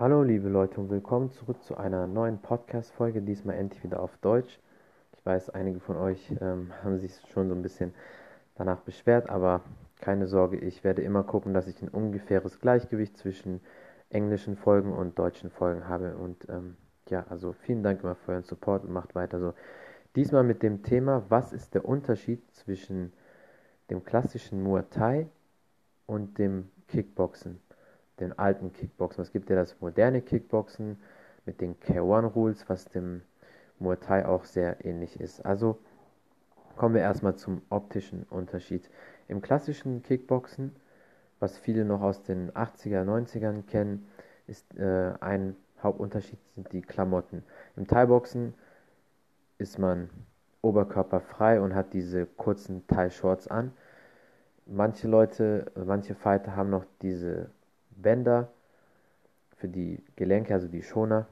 Hallo 0.00 0.24
liebe 0.24 0.48
Leute 0.48 0.80
und 0.80 0.90
willkommen 0.90 1.30
zurück 1.30 1.62
zu 1.62 1.76
einer 1.76 2.08
neuen 2.08 2.38
Podcast-Folge, 2.38 3.22
diesmal 3.22 3.54
endlich 3.54 3.84
wieder 3.84 4.00
auf 4.00 4.16
Deutsch. 4.16 4.58
Ich 5.16 5.24
weiß, 5.24 5.50
einige 5.50 5.78
von 5.78 5.96
euch 5.96 6.34
ähm, 6.40 6.72
haben 6.82 6.98
sich 6.98 7.12
schon 7.32 7.48
so 7.48 7.54
ein 7.54 7.62
bisschen 7.62 7.94
danach 8.56 8.80
beschwert, 8.80 9.30
aber 9.30 9.60
keine 10.00 10.26
Sorge, 10.26 10.56
ich 10.56 10.82
werde 10.82 11.02
immer 11.02 11.22
gucken, 11.22 11.54
dass 11.54 11.68
ich 11.68 11.80
ein 11.80 11.88
ungefähres 11.88 12.58
Gleichgewicht 12.58 13.16
zwischen 13.16 13.60
englischen 14.10 14.56
Folgen 14.56 14.92
und 14.92 15.16
deutschen 15.16 15.48
Folgen 15.48 15.86
habe. 15.86 16.16
Und 16.16 16.48
ähm, 16.48 16.76
ja, 17.08 17.24
also 17.30 17.52
vielen 17.52 17.84
Dank 17.84 18.02
immer 18.02 18.16
für 18.16 18.32
euren 18.32 18.42
Support 18.42 18.82
und 18.82 18.92
macht 18.92 19.14
weiter 19.14 19.38
so. 19.38 19.54
Diesmal 20.16 20.42
mit 20.42 20.64
dem 20.64 20.82
Thema, 20.82 21.24
was 21.28 21.52
ist 21.52 21.72
der 21.72 21.84
Unterschied 21.84 22.42
zwischen 22.52 23.12
dem 23.90 24.04
klassischen 24.04 24.60
Muay 24.60 24.82
Thai 24.90 25.28
und 26.06 26.36
dem 26.36 26.68
Kickboxen, 26.88 27.60
den 28.20 28.38
alten 28.38 28.72
Kickboxen. 28.72 29.22
Es 29.22 29.32
gibt 29.32 29.50
ja 29.50 29.56
das 29.56 29.80
moderne 29.80 30.22
Kickboxen 30.22 30.98
mit 31.46 31.60
den 31.60 31.78
K1 31.80 32.26
Rules, 32.26 32.68
was 32.68 32.86
dem 32.86 33.22
Muay 33.78 33.96
Thai 33.96 34.26
auch 34.26 34.44
sehr 34.44 34.84
ähnlich 34.84 35.20
ist. 35.20 35.44
Also 35.44 35.78
kommen 36.76 36.94
wir 36.94 37.02
erstmal 37.02 37.36
zum 37.36 37.62
optischen 37.70 38.24
Unterschied. 38.24 38.88
Im 39.28 39.42
klassischen 39.42 40.02
Kickboxen, 40.02 40.74
was 41.40 41.58
viele 41.58 41.84
noch 41.84 42.00
aus 42.00 42.22
den 42.22 42.50
80er, 42.52 43.04
90ern 43.04 43.66
kennen, 43.66 44.06
ist 44.46 44.76
äh, 44.78 45.12
ein 45.20 45.56
Hauptunterschied 45.82 46.38
sind 46.54 46.72
die 46.72 46.80
Klamotten. 46.80 47.44
Im 47.76 47.86
Thai-Boxen 47.86 48.54
ist 49.58 49.78
man 49.78 50.08
oberkörperfrei 50.62 51.60
und 51.60 51.74
hat 51.74 51.92
diese 51.92 52.24
kurzen 52.24 52.86
Thai-Shorts 52.86 53.48
an. 53.48 53.72
Manche 54.66 55.08
Leute, 55.08 55.70
manche 55.74 56.14
Fighter 56.14 56.56
haben 56.56 56.70
noch 56.70 56.86
diese 57.02 57.50
Bänder 57.96 58.48
für 59.56 59.68
die 59.68 60.02
Gelenke, 60.16 60.54
also 60.54 60.68
die 60.68 60.82
Schoner, 60.82 61.26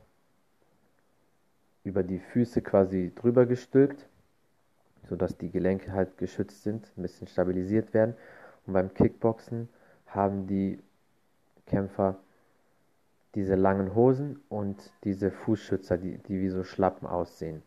über 1.85 2.03
die 2.03 2.19
Füße 2.19 2.63
quasi 2.63 3.13
drüber 3.15 3.47
gestülpt, 3.47 4.07
sodass 5.09 5.37
die 5.37 5.51
Gelenke 5.51 5.93
halt 5.93 6.17
geschützt 6.19 6.63
sind, 6.63 6.91
ein 6.97 7.03
bisschen 7.03 7.27
stabilisiert 7.27 7.93
werden. 7.93 8.15
Und 8.67 8.75
beim 8.75 8.95
Kickboxen 8.95 9.69
haben 10.07 10.47
die 10.47 10.79
Kämpfer 11.67 12.17
diese 13.35 13.55
langen 13.55 13.95
Hosen 13.95 14.41
und 14.49 14.93
diese 15.05 15.31
Fußschützer, 15.31 15.97
die, 15.99 16.19
die 16.19 16.41
wie 16.41 16.51
so 16.51 16.65
Schlappen 16.65 17.09
aussehen. 17.09 17.63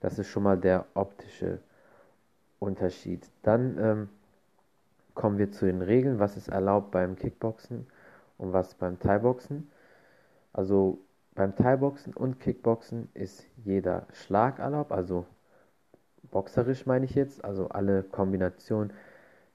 Das 0.00 0.18
ist 0.18 0.28
schon 0.28 0.42
mal 0.42 0.58
der 0.58 0.86
optische 0.94 1.60
Unterschied. 2.58 3.28
Dann 3.42 3.78
ähm, 3.78 4.08
kommen 5.14 5.38
wir 5.38 5.52
zu 5.52 5.66
den 5.66 5.82
Regeln, 5.82 6.18
was 6.18 6.36
ist 6.36 6.48
erlaubt 6.48 6.90
beim 6.90 7.16
Kickboxen 7.16 7.86
und 8.38 8.52
was 8.52 8.74
beim 8.74 8.98
Thai-Boxen. 8.98 9.70
Also 10.52 10.98
beim 11.34 11.56
Thai-Boxen 11.56 12.14
und 12.14 12.40
Kickboxen 12.40 13.08
ist 13.14 13.44
jeder 13.64 14.06
Schlag 14.12 14.58
erlaubt, 14.58 14.92
also 14.92 15.26
boxerisch 16.30 16.86
meine 16.86 17.04
ich 17.04 17.14
jetzt, 17.14 17.44
also 17.44 17.68
alle 17.68 18.02
Kombinationen, 18.02 18.92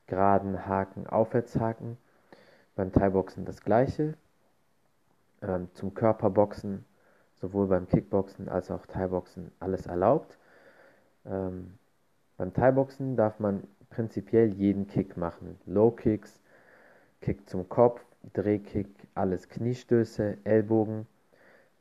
geraden 0.08 0.66
Haken, 0.66 1.08
Aufwärtshaken. 1.08 1.98
Beim 2.76 2.92
Thai-Boxen 2.92 3.46
das 3.46 3.62
gleiche. 3.62 4.16
Ähm, 5.42 5.70
zum 5.74 5.94
Körperboxen, 5.94 6.86
sowohl 7.36 7.68
beim 7.68 7.88
Kickboxen 7.88 8.50
als 8.50 8.72
auch 8.72 8.86
Thai-Boxen, 8.86 9.52
alles 9.60 9.86
erlaubt. 9.86 10.38
Ähm, 11.26 11.78
beim 12.38 12.54
Thai-Boxen 12.54 13.16
darf 13.16 13.40
man 13.40 13.64
prinzipiell 13.90 14.54
jeden 14.54 14.88
Kick 14.88 15.16
machen. 15.18 15.60
Low 15.66 15.92
Kicks, 15.92 16.42
Kick 17.22 17.50
zum 17.50 17.70
Kopf, 17.70 18.02
Drehkick, 18.34 18.90
alles 19.16 19.50
Kniestöße, 19.50 20.38
Ellbogen. 20.44 21.08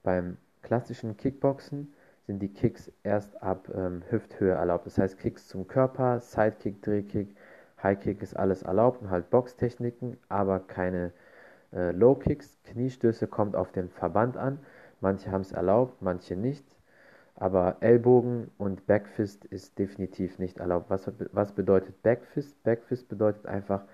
Beim 0.02 0.36
klassischen 0.62 1.16
Kickboxen 1.16 1.92
sind 2.26 2.40
die 2.40 2.52
Kicks 2.52 2.92
erst 3.02 3.42
ab 3.42 3.70
ähm, 3.74 4.02
Hüfthöhe 4.10 4.52
erlaubt. 4.52 4.86
Das 4.86 4.98
heißt 4.98 5.18
Kicks 5.18 5.48
zum 5.48 5.66
Körper, 5.66 6.20
Sidekick, 6.20 6.82
Drehkick, 6.82 7.34
Highkick 7.82 8.22
ist 8.22 8.36
alles 8.36 8.62
erlaubt 8.62 9.02
und 9.02 9.10
halt 9.10 9.30
Boxtechniken, 9.30 10.16
aber 10.28 10.60
keine 10.60 11.12
äh, 11.72 11.92
Low 11.92 12.14
Kicks. 12.14 12.58
Kniestöße 12.64 13.26
kommt 13.26 13.56
auf 13.56 13.72
den 13.72 13.88
Verband 13.88 14.36
an. 14.36 14.58
Manche 15.00 15.30
haben 15.30 15.42
es 15.42 15.52
erlaubt, 15.52 16.02
manche 16.02 16.36
nicht. 16.36 16.64
Aber 17.36 17.76
Ellbogen 17.80 18.50
und 18.58 18.86
Backfist 18.86 19.44
ist 19.44 19.78
definitiv 19.78 20.40
nicht 20.40 20.58
erlaubt. 20.58 20.90
Was, 20.90 21.10
was 21.32 21.52
bedeutet 21.52 22.02
Backfist? 22.02 22.60
Backfist 22.64 23.08
bedeutet 23.08 23.46
einfach 23.46 23.84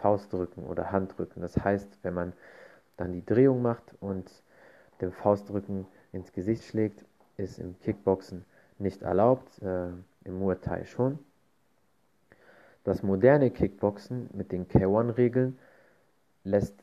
Faustdrücken 0.00 0.64
oder 0.64 0.92
Handrücken. 0.92 1.42
Das 1.42 1.56
heißt, 1.56 1.98
wenn 2.02 2.14
man 2.14 2.32
dann 2.96 3.12
die 3.12 3.24
Drehung 3.24 3.62
macht 3.62 3.94
und 4.00 4.30
dem 5.00 5.12
Faustdrücken 5.12 5.86
ins 6.12 6.32
Gesicht 6.32 6.64
schlägt, 6.64 7.04
ist 7.36 7.58
im 7.58 7.78
Kickboxen 7.80 8.44
nicht 8.78 9.02
erlaubt, 9.02 9.60
äh, 9.62 9.88
im 10.24 10.38
Muay 10.38 10.56
Thai 10.56 10.84
schon. 10.84 11.18
Das 12.84 13.02
moderne 13.02 13.50
Kickboxen 13.50 14.30
mit 14.32 14.52
den 14.52 14.68
K1-Regeln 14.68 15.58
lässt 16.44 16.74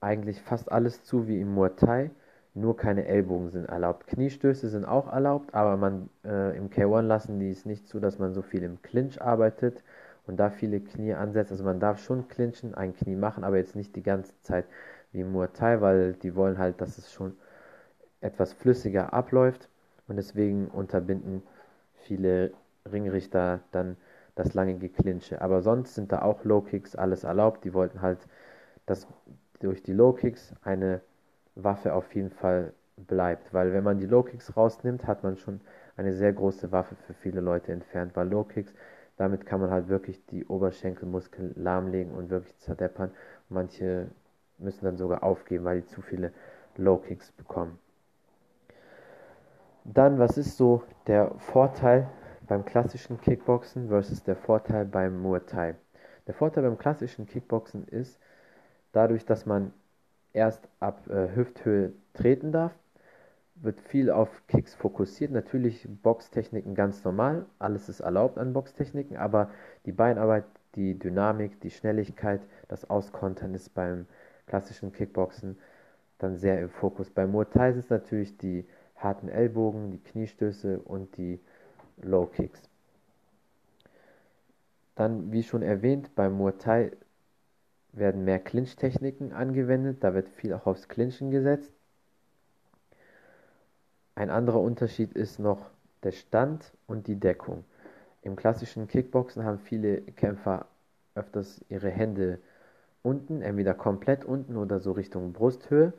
eigentlich 0.00 0.40
fast 0.40 0.70
alles 0.70 1.04
zu 1.04 1.26
wie 1.26 1.40
im 1.40 1.54
Muay 1.54 1.70
Thai 1.70 2.10
nur 2.54 2.76
keine 2.76 3.06
Ellbogen 3.06 3.50
sind 3.50 3.64
erlaubt. 3.64 4.06
Kniestöße 4.06 4.68
sind 4.68 4.84
auch 4.84 5.10
erlaubt, 5.10 5.54
aber 5.54 5.76
man 5.76 6.10
äh, 6.24 6.56
im 6.56 6.68
K1 6.68 7.02
lassen 7.02 7.40
die 7.40 7.50
es 7.50 7.64
nicht 7.64 7.88
zu, 7.88 7.98
dass 7.98 8.18
man 8.18 8.34
so 8.34 8.42
viel 8.42 8.62
im 8.62 8.82
Clinch 8.82 9.22
arbeitet 9.22 9.82
und 10.26 10.36
da 10.38 10.50
viele 10.50 10.80
Knie 10.80 11.14
ansetzt. 11.14 11.52
Also 11.52 11.64
man 11.64 11.80
darf 11.80 11.98
schon 12.00 12.28
clinchen, 12.28 12.74
ein 12.74 12.94
Knie 12.94 13.16
machen, 13.16 13.44
aber 13.44 13.56
jetzt 13.56 13.76
nicht 13.76 13.96
die 13.96 14.02
ganze 14.02 14.32
Zeit 14.42 14.66
wie 15.12 15.24
Muay 15.24 15.48
Thai, 15.52 15.80
weil 15.80 16.14
die 16.14 16.34
wollen 16.36 16.58
halt, 16.58 16.80
dass 16.80 16.98
es 16.98 17.12
schon 17.12 17.36
etwas 18.20 18.52
flüssiger 18.52 19.12
abläuft 19.12 19.68
und 20.08 20.16
deswegen 20.16 20.68
unterbinden 20.68 21.42
viele 21.94 22.52
Ringrichter 22.90 23.60
dann 23.72 23.96
das 24.34 24.54
lange 24.54 24.76
Geklinche. 24.78 25.40
Aber 25.40 25.62
sonst 25.62 25.94
sind 25.94 26.12
da 26.12 26.22
auch 26.22 26.44
Low 26.44 26.62
Kicks 26.62 26.96
alles 26.96 27.24
erlaubt. 27.24 27.64
Die 27.64 27.74
wollten 27.74 28.00
halt, 28.02 28.18
dass 28.86 29.06
durch 29.60 29.82
die 29.82 29.92
Low 29.92 30.12
Kicks 30.12 30.54
eine 30.62 31.00
Waffe 31.54 31.94
auf 31.94 32.14
jeden 32.14 32.30
Fall 32.30 32.72
bleibt. 32.96 33.52
Weil 33.52 33.72
wenn 33.72 33.84
man 33.84 33.98
die 33.98 34.06
Low 34.06 34.22
Kicks 34.22 34.56
rausnimmt, 34.56 35.06
hat 35.06 35.22
man 35.22 35.36
schon 35.36 35.60
eine 35.96 36.12
sehr 36.14 36.32
große 36.32 36.72
Waffe 36.72 36.94
für 36.94 37.14
viele 37.14 37.40
Leute 37.40 37.72
entfernt. 37.72 38.16
Weil 38.16 38.28
Low 38.28 38.44
Kicks, 38.44 38.74
damit 39.16 39.46
kann 39.46 39.60
man 39.60 39.70
halt 39.70 39.88
wirklich 39.88 40.24
die 40.26 40.44
Oberschenkelmuskeln 40.46 41.54
lahmlegen 41.56 42.12
und 42.12 42.30
wirklich 42.30 42.56
zerdeppern. 42.58 43.10
Manche 43.48 44.08
müssen 44.58 44.84
dann 44.84 44.96
sogar 44.96 45.22
aufgeben, 45.22 45.64
weil 45.64 45.82
die 45.82 45.86
zu 45.86 46.02
viele 46.02 46.32
Low 46.76 46.96
Kicks 46.96 47.30
bekommen. 47.32 47.78
Dann, 49.84 50.18
was 50.18 50.38
ist 50.38 50.56
so 50.56 50.82
der 51.06 51.32
Vorteil 51.38 52.08
beim 52.46 52.64
klassischen 52.64 53.20
Kickboxen 53.20 53.88
versus 53.88 54.22
der 54.22 54.36
Vorteil 54.36 54.84
beim 54.84 55.20
Muay 55.20 55.40
Thai? 55.40 55.74
Der 56.26 56.34
Vorteil 56.34 56.62
beim 56.62 56.78
klassischen 56.78 57.26
Kickboxen 57.26 57.86
ist, 57.88 58.18
dadurch, 58.92 59.26
dass 59.26 59.44
man 59.44 59.72
erst 60.32 60.68
ab 60.80 61.08
äh, 61.08 61.34
Hüfthöhe 61.34 61.92
treten 62.14 62.52
darf, 62.52 62.72
wird 63.54 63.80
viel 63.80 64.10
auf 64.10 64.46
Kicks 64.48 64.74
fokussiert. 64.74 65.30
Natürlich 65.30 65.86
Boxtechniken 66.02 66.74
ganz 66.74 67.04
normal, 67.04 67.46
alles 67.58 67.88
ist 67.88 68.00
erlaubt 68.00 68.38
an 68.38 68.52
Boxtechniken, 68.52 69.16
aber 69.16 69.50
die 69.86 69.92
Beinarbeit, 69.92 70.44
die 70.74 70.98
Dynamik, 70.98 71.60
die 71.60 71.70
Schnelligkeit, 71.70 72.40
das 72.68 72.88
Auskontern 72.88 73.54
ist 73.54 73.74
beim 73.74 74.06
klassischen 74.46 74.92
Kickboxen 74.92 75.58
dann 76.18 76.36
sehr 76.36 76.60
im 76.60 76.70
Fokus. 76.70 77.10
Beim 77.10 77.30
Muay 77.32 77.46
Thai 77.46 77.72
sind 77.72 77.84
es 77.84 77.90
natürlich 77.90 78.36
die 78.38 78.64
harten 78.96 79.28
Ellbogen, 79.28 79.90
die 79.90 79.98
Kniestöße 79.98 80.78
und 80.78 81.16
die 81.16 81.40
Low 82.00 82.26
Kicks. 82.26 82.62
Dann, 84.94 85.32
wie 85.32 85.42
schon 85.42 85.62
erwähnt, 85.62 86.14
beim 86.14 86.34
Muay 86.34 86.52
Thai 86.52 86.92
werden 87.92 88.24
mehr 88.24 88.38
Clinch-Techniken 88.38 89.32
angewendet, 89.32 89.98
da 90.02 90.14
wird 90.14 90.28
viel 90.28 90.54
auch 90.54 90.66
aufs 90.66 90.88
Clinchen 90.88 91.30
gesetzt. 91.30 91.72
Ein 94.22 94.30
anderer 94.30 94.60
Unterschied 94.60 95.14
ist 95.14 95.40
noch 95.40 95.72
der 96.04 96.12
Stand 96.12 96.72
und 96.86 97.08
die 97.08 97.18
Deckung. 97.18 97.64
Im 98.22 98.36
klassischen 98.36 98.86
Kickboxen 98.86 99.44
haben 99.44 99.58
viele 99.58 100.00
Kämpfer 100.00 100.66
öfters 101.16 101.60
ihre 101.68 101.90
Hände 101.90 102.38
unten, 103.02 103.42
entweder 103.42 103.74
komplett 103.74 104.24
unten 104.24 104.56
oder 104.56 104.78
so 104.78 104.92
Richtung 104.92 105.32
Brusthöhe, 105.32 105.92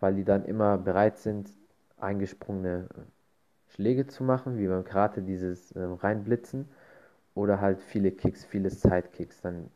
weil 0.00 0.16
die 0.16 0.24
dann 0.24 0.44
immer 0.44 0.76
bereit 0.76 1.16
sind, 1.16 1.48
eingesprungene 1.96 2.88
Schläge 3.68 4.06
zu 4.06 4.22
machen, 4.22 4.58
wie 4.58 4.68
beim 4.68 4.84
Karate 4.84 5.22
dieses 5.22 5.72
äh, 5.72 5.80
Reinblitzen 5.82 6.68
oder 7.34 7.62
halt 7.62 7.80
viele 7.80 8.10
Kicks, 8.10 8.44
viele 8.44 8.68
Sidekicks. 8.68 9.40
Dann 9.40 9.70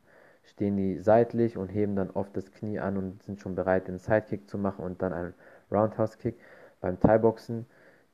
stehen 0.44 0.76
die 0.76 0.98
seitlich 0.98 1.56
und 1.56 1.68
heben 1.68 1.96
dann 1.96 2.10
oft 2.10 2.36
das 2.36 2.52
Knie 2.52 2.78
an 2.78 2.98
und 2.98 3.22
sind 3.22 3.40
schon 3.40 3.54
bereit, 3.54 3.88
den 3.88 3.96
Sidekick 3.96 4.50
zu 4.50 4.58
machen 4.58 4.84
und 4.84 5.00
dann 5.00 5.14
einen 5.14 5.34
Roundhouse-Kick. 5.72 6.38
Beim 6.80 6.98
Thai-Boxen 6.98 7.66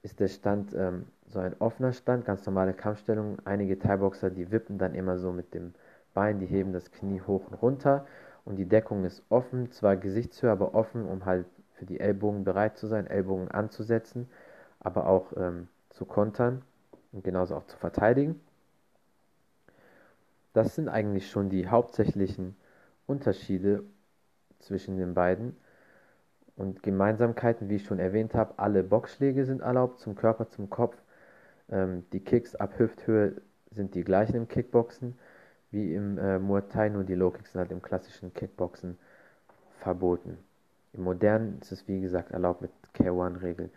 ist 0.02 0.20
der 0.20 0.28
Stand 0.28 0.74
ähm, 0.74 1.06
so 1.28 1.38
ein 1.40 1.54
offener 1.58 1.92
Stand, 1.92 2.24
ganz 2.24 2.46
normale 2.46 2.74
Kampfstellung. 2.74 3.38
Einige 3.44 3.78
Thai-Boxer, 3.78 4.30
die 4.30 4.50
wippen 4.50 4.78
dann 4.78 4.94
immer 4.94 5.18
so 5.18 5.32
mit 5.32 5.54
dem 5.54 5.74
Bein, 6.14 6.38
die 6.38 6.46
heben 6.46 6.72
das 6.72 6.90
Knie 6.90 7.20
hoch 7.20 7.48
und 7.50 7.54
runter 7.54 8.06
und 8.44 8.56
die 8.56 8.64
Deckung 8.66 9.04
ist 9.04 9.22
offen, 9.28 9.70
zwar 9.72 9.96
Gesichtshöhe, 9.96 10.50
aber 10.50 10.74
offen, 10.74 11.04
um 11.04 11.24
halt 11.26 11.46
für 11.74 11.84
die 11.84 12.00
Ellbogen 12.00 12.44
bereit 12.44 12.78
zu 12.78 12.86
sein, 12.86 13.06
Ellbogen 13.06 13.50
anzusetzen, 13.50 14.28
aber 14.80 15.08
auch 15.08 15.32
ähm, 15.36 15.68
zu 15.90 16.04
kontern 16.04 16.62
und 17.12 17.24
genauso 17.24 17.56
auch 17.56 17.66
zu 17.66 17.76
verteidigen. 17.76 18.40
Das 20.52 20.74
sind 20.74 20.88
eigentlich 20.88 21.28
schon 21.30 21.50
die 21.50 21.68
hauptsächlichen 21.68 22.56
Unterschiede 23.06 23.82
zwischen 24.60 24.96
den 24.96 25.12
beiden. 25.12 25.56
Und 26.56 26.82
Gemeinsamkeiten, 26.82 27.68
wie 27.68 27.76
ich 27.76 27.84
schon 27.84 27.98
erwähnt 27.98 28.34
habe, 28.34 28.54
alle 28.58 28.82
Boxschläge 28.82 29.44
sind 29.44 29.60
erlaubt, 29.60 30.00
zum 30.00 30.14
Körper, 30.16 30.48
zum 30.48 30.70
Kopf. 30.70 30.96
Ähm, 31.70 32.04
die 32.12 32.20
Kicks 32.20 32.54
ab 32.54 32.78
Hüfthöhe 32.78 33.42
sind 33.70 33.94
die 33.94 34.04
gleichen 34.04 34.36
im 34.36 34.48
Kickboxen 34.48 35.18
wie 35.70 35.94
im 35.94 36.16
äh, 36.18 36.38
Muay 36.38 36.62
Thai, 36.62 36.88
nur 36.88 37.04
die 37.04 37.14
Low 37.14 37.30
Kicks 37.30 37.52
sind 37.52 37.60
halt 37.60 37.72
im 37.72 37.82
klassischen 37.82 38.32
Kickboxen 38.32 38.96
verboten. 39.80 40.38
Im 40.94 41.04
modernen 41.04 41.58
ist 41.60 41.72
es 41.72 41.86
wie 41.88 42.00
gesagt 42.00 42.30
erlaubt 42.30 42.62
mit 42.62 42.70
K1-Regeln. 42.94 43.70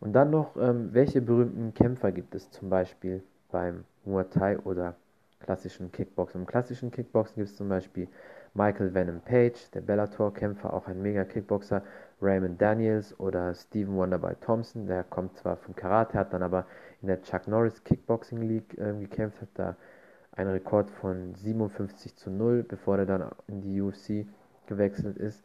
Und 0.00 0.12
dann 0.12 0.30
noch, 0.30 0.56
ähm, 0.56 0.90
welche 0.92 1.20
berühmten 1.20 1.74
Kämpfer 1.74 2.12
gibt 2.12 2.34
es 2.34 2.50
zum 2.50 2.70
Beispiel 2.70 3.22
beim 3.50 3.84
Muay 4.04 4.24
Thai 4.24 4.58
oder 4.60 4.94
klassischen 5.42 5.92
Kickboxen? 5.92 6.42
Im 6.42 6.46
klassischen 6.46 6.90
Kickboxen 6.90 7.36
gibt 7.36 7.48
es 7.48 7.56
zum 7.56 7.68
Beispiel 7.68 8.08
Michael 8.54 8.94
Venom 8.94 9.20
Page, 9.20 9.70
der 9.72 9.80
Bellator-Kämpfer, 9.80 10.72
auch 10.72 10.86
ein 10.86 11.00
Mega-Kickboxer, 11.02 11.82
Raymond 12.20 12.60
Daniels 12.60 13.18
oder 13.18 13.54
Stephen 13.54 13.96
Wonderboy 13.96 14.34
Thompson, 14.40 14.86
der 14.86 15.04
kommt 15.04 15.36
zwar 15.36 15.56
vom 15.56 15.74
Karate, 15.74 16.18
hat 16.18 16.32
dann 16.32 16.42
aber 16.42 16.66
in 17.00 17.08
der 17.08 17.22
Chuck 17.22 17.48
Norris 17.48 17.82
Kickboxing 17.84 18.42
League 18.42 18.78
äh, 18.78 18.92
gekämpft, 19.00 19.40
hat 19.40 19.48
da 19.54 19.76
einen 20.32 20.50
Rekord 20.50 20.90
von 20.90 21.34
57 21.34 22.16
zu 22.16 22.30
0, 22.30 22.62
bevor 22.62 22.98
er 22.98 23.06
dann 23.06 23.30
in 23.48 23.60
die 23.60 23.80
UFC 23.80 24.26
gewechselt 24.66 25.18
ist. 25.18 25.44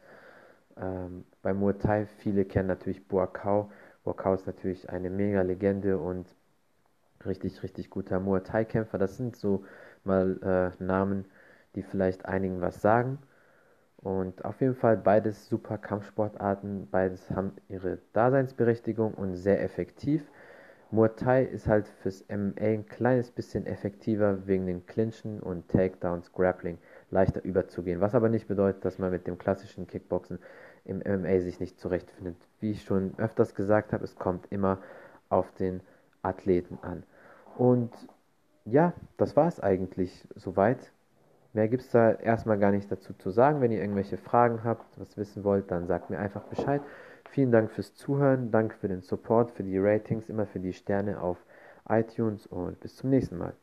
Ähm, 0.80 1.24
bei 1.42 1.52
Muay 1.52 1.74
Thai, 1.74 2.06
viele 2.06 2.44
kennen 2.44 2.68
natürlich 2.68 3.06
Boakau. 3.06 3.70
Boakau 4.04 4.34
ist 4.34 4.46
natürlich 4.46 4.88
eine 4.90 5.10
mega 5.10 5.42
Legende 5.42 5.98
und 5.98 6.26
richtig, 7.26 7.62
richtig 7.62 7.90
guter 7.90 8.20
Muay 8.20 8.40
Thai-Kämpfer. 8.40 8.98
Das 8.98 9.16
sind 9.16 9.36
so 9.36 9.64
mal 10.08 10.72
äh, 10.80 10.82
Namen, 10.82 11.26
die 11.76 11.82
vielleicht 11.82 12.26
einigen 12.26 12.60
was 12.60 12.82
sagen. 12.82 13.18
Und 13.98 14.44
auf 14.44 14.60
jeden 14.60 14.74
Fall 14.74 14.96
beides 14.96 15.48
super 15.48 15.78
Kampfsportarten, 15.78 16.88
beides 16.90 17.30
haben 17.30 17.52
ihre 17.68 17.98
Daseinsberechtigung 18.12 19.14
und 19.14 19.36
sehr 19.36 19.62
effektiv. 19.62 20.22
Muay 20.90 21.10
Thai 21.14 21.42
ist 21.42 21.66
halt 21.66 21.86
fürs 22.02 22.24
MMA 22.28 22.62
ein 22.62 22.86
kleines 22.86 23.30
bisschen 23.30 23.66
effektiver 23.66 24.46
wegen 24.46 24.66
den 24.66 24.86
Clinchen 24.86 25.40
und 25.40 25.68
Takedowns, 25.68 26.32
Grappling 26.32 26.78
leichter 27.10 27.44
überzugehen. 27.44 28.00
Was 28.00 28.14
aber 28.14 28.30
nicht 28.30 28.48
bedeutet, 28.48 28.84
dass 28.84 28.98
man 28.98 29.10
mit 29.10 29.26
dem 29.26 29.36
klassischen 29.36 29.86
Kickboxen 29.86 30.38
im 30.86 30.98
MMA 31.00 31.40
sich 31.40 31.60
nicht 31.60 31.78
zurechtfindet. 31.78 32.36
Wie 32.60 32.70
ich 32.70 32.84
schon 32.84 33.12
öfters 33.18 33.54
gesagt 33.54 33.92
habe, 33.92 34.04
es 34.04 34.16
kommt 34.16 34.46
immer 34.50 34.78
auf 35.28 35.52
den 35.52 35.82
Athleten 36.22 36.78
an. 36.80 37.02
Und 37.58 37.92
ja, 38.70 38.92
das 39.16 39.36
war 39.36 39.48
es 39.48 39.60
eigentlich 39.60 40.26
soweit. 40.36 40.92
Mehr 41.52 41.68
gibt 41.68 41.82
es 41.82 41.90
da 41.90 42.12
erstmal 42.12 42.58
gar 42.58 42.70
nicht 42.70 42.90
dazu 42.90 43.14
zu 43.14 43.30
sagen. 43.30 43.60
Wenn 43.60 43.72
ihr 43.72 43.80
irgendwelche 43.80 44.18
Fragen 44.18 44.64
habt, 44.64 44.84
was 44.98 45.16
wissen 45.16 45.44
wollt, 45.44 45.70
dann 45.70 45.86
sagt 45.86 46.10
mir 46.10 46.18
einfach 46.18 46.42
Bescheid. 46.42 46.82
Vielen 47.30 47.52
Dank 47.52 47.70
fürs 47.70 47.94
Zuhören, 47.94 48.50
danke 48.50 48.76
für 48.76 48.88
den 48.88 49.02
Support, 49.02 49.50
für 49.50 49.62
die 49.62 49.78
Ratings, 49.78 50.28
immer 50.28 50.46
für 50.46 50.60
die 50.60 50.72
Sterne 50.72 51.20
auf 51.20 51.36
iTunes 51.88 52.46
und 52.46 52.80
bis 52.80 52.96
zum 52.96 53.10
nächsten 53.10 53.38
Mal. 53.38 53.54